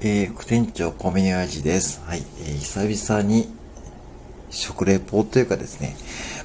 [0.00, 2.00] えー、副店長コミュニ味です。
[2.06, 3.48] はい、えー、久々に
[4.48, 5.96] 食レポというかですね、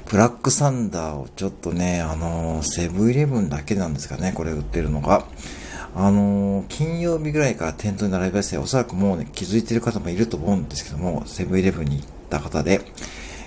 [0.10, 5.28] ブラックサンダーをちょっとね、あのー、セブンイレブンだけなんですかね、これ売ってるのが。
[5.96, 12.82] あのー、金曜日ぐらいから店頭に並びまして、おそらくもうね、気づいてる方もいると思うんですけども、セブンイレブンに行った方で、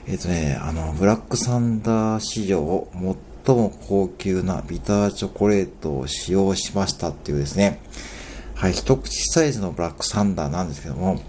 [0.06, 2.86] えっ、とね、あの、ブラックサンダー史上
[3.44, 7.80] 最も高級なビターチョコレートを使用しましたっていうですね、
[8.56, 11.20] はい、一口サイズのブラックサンダーなんですけども、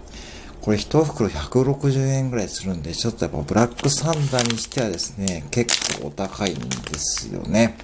[0.62, 6.58] これ一袋160円ぐらいするんで、ちょっとやっぱブラックサンダーにしてはですね、結構お高いんで
[6.94, 7.76] すよね。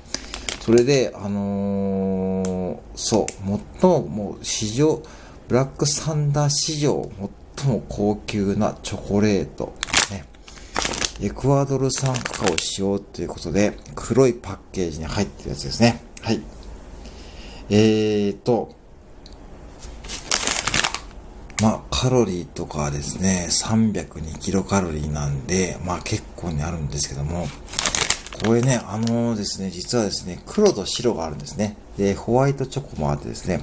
[0.60, 3.26] それで、あのー、そう、
[3.80, 5.02] 最ももう市場、
[5.46, 7.10] ブラックサンダー史上
[7.54, 9.74] 最も高級なチョコレート、
[10.10, 10.24] ね、
[11.20, 16.00] エクアドル産カカオ使用ということで、黒いパッケージに入ってるやつですね。
[16.22, 16.40] はい。
[17.68, 18.74] えーと、
[21.62, 27.46] まあ、カロリーとかですね、302キロカロリーなんで、まあ結構にあるんですけども、
[28.44, 31.78] これね、あのー、ですね、実はですね、黒と白があるんですね。
[31.96, 33.62] で、ホワイトチョコもあってですね、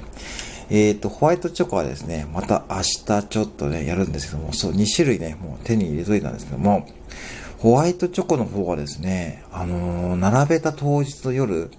[0.72, 6.88] えっ、ー、と、ホワイトチョコはですね、また明日ちょっとね、やるんですけども、そう、2種類ね、もう手に入れといたんですけども、
[7.60, 11.70] ホワイトチョコの方がですね、あのー、並べた当日の夜、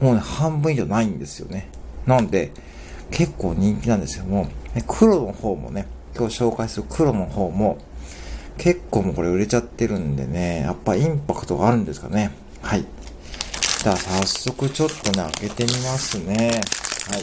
[0.00, 1.70] もうね、半分以上ないんですよね。
[2.04, 2.52] なんで、
[3.10, 4.26] 結構人気なんですよ。
[4.26, 4.48] も、
[4.86, 7.78] 黒の方もね、今日紹介する黒の方も、
[8.56, 12.30] 結構もうこれ売れちゃってるんでね、やっぱインパクトがあるんですかね。
[12.62, 12.84] はい。
[13.82, 16.36] じゃあ早速ちょっとね、開けてみますね。
[16.36, 17.20] はい。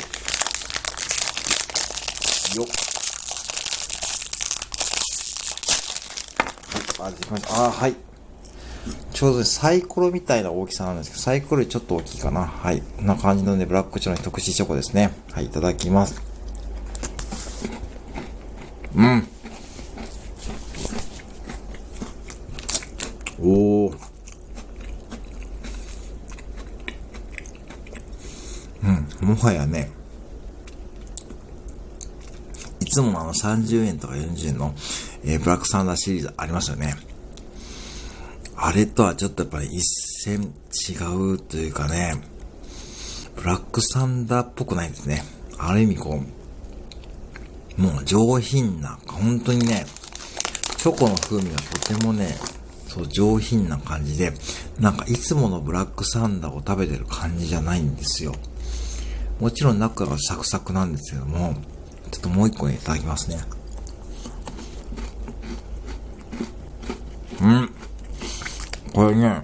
[2.56, 2.68] よっ。
[7.00, 7.66] はい、あ、できました。
[7.66, 7.96] あ、はい。
[9.14, 12.46] ちょうど、ね、サイコロみたいな大きさなんですけど、サイコロよりちょっと大きいかな。
[12.46, 12.82] はい。
[12.98, 15.12] こんな感じのね、ブラックチョの一口チョコですね。
[15.32, 16.31] はい、いただきます。
[19.02, 19.28] うん。
[23.40, 23.98] おー。
[28.84, 29.90] うん、もはやね、
[32.80, 34.76] いつもあの30円とか40円の、
[35.24, 36.96] えー、ブラックサンダーシリーズありますよね。
[38.56, 39.82] あれとはちょっとやっぱり一
[40.24, 40.54] 線
[40.88, 40.94] 違
[41.34, 42.22] うというかね、
[43.36, 45.24] ブラックサンダーっぽくないですね。
[45.58, 46.41] ある意味こう、
[47.78, 49.86] もう上品な、本当にね、
[50.78, 52.36] チョコの風味がとてもね、
[52.88, 54.34] そう上品な感じで、
[54.80, 58.34] なんかいつものブラックサンダーを食べてる感じじゃないんですよ。
[59.40, 61.56] もちろん中がサクサクなんですけども、
[62.12, 63.40] ちょっともう一個いただきますね。
[67.42, 67.70] うん。
[68.94, 69.42] これね、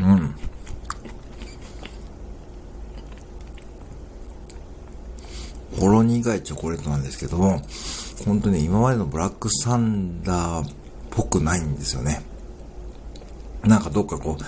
[0.00, 0.34] うん。
[5.78, 7.62] ほろ苦いチョコレートなんですけども、
[8.24, 10.70] 本当に今までのブラックサンダーっ
[11.10, 12.22] ぽくないんですよね。
[13.62, 14.42] なんかどっかこう、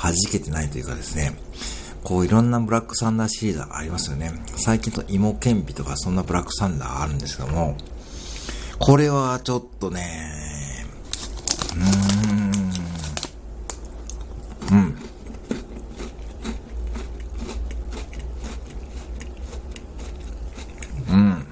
[0.00, 1.36] 弾けてないというかですね、
[2.02, 4.32] こういろんなブラックサンダーシリーズありますよね。
[4.56, 7.76] 最近と芋けんぴとかそんなブラックサンダーあるんですけども、
[8.78, 10.86] これはちょっとね、
[11.76, 11.86] うー
[12.36, 12.42] ん。
[14.72, 14.96] うん。
[21.10, 21.46] うん。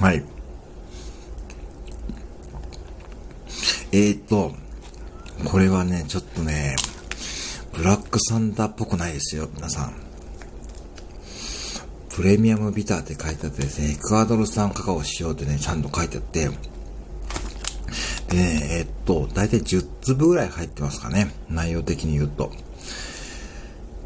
[0.00, 0.22] はい。
[3.90, 4.54] えーと、
[5.44, 6.76] これはね、ちょっとね、
[7.72, 9.94] ブラックサンダーっぽくないですよ、皆さん。
[12.14, 21.32] プレミアムビターって書いてあってですね、エクアドル産カカオ使用ってね、ちゃんと書いてあって、で、えー、っと、だいたい10粒ぐらい入ってますかね。
[21.48, 22.52] 内容的に言うと。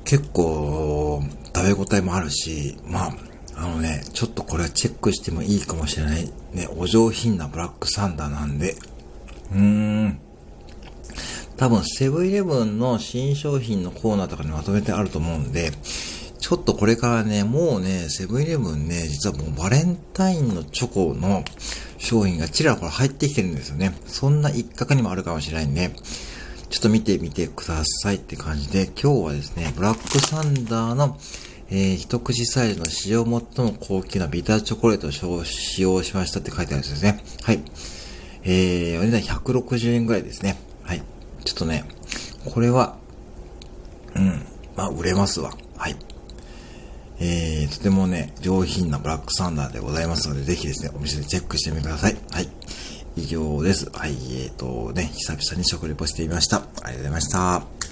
[0.05, 1.23] 結構、
[1.55, 3.17] 食べ応えもあるし、まあ、
[3.55, 6.31] あのね、ちょっとこれはチェックしてもいいかもしれない。
[6.53, 8.77] ね、お上品なブラックサンダーなんで。
[9.53, 10.19] うーん。
[11.57, 15.73] 多分、セブンイレブンの新商品のコーナーとかにまとめてあると思うんで、
[16.39, 21.45] ちょっとこれからね、もうね、セブンイレブンね、実はもうバレンタインのチョコの
[21.99, 23.97] 商品がちらほら入ってきてるんですよね。
[24.07, 25.91] そんな一角にもあるかもしれないんで、
[26.69, 31.17] ちょっと見てみてくださいって感じで、今日はですね、ブラックサンダーの、
[31.75, 33.43] えー、一口サイズの使用最も
[33.81, 37.25] 高級なビターチョコレートを使用しましたって書いてあるんですね。
[37.45, 37.63] はい。
[38.43, 40.61] えー、お値段160円ぐらいですね。
[40.83, 41.03] はい。
[41.45, 41.85] ちょっとね、
[42.45, 42.99] これは、
[44.15, 44.45] うん、
[44.77, 45.51] まあ、売れますわ。
[45.79, 45.97] はい。
[47.21, 52.17] えー、とてもね、上品なブラックサンダーでございますので、ぜひですね、お店でチェックしてみてください。
[52.33, 52.49] はい。
[53.17, 53.91] 以上です。
[53.95, 56.59] はい、えーとね、久々に食レポしてみました。
[56.59, 57.92] ありがとうございました。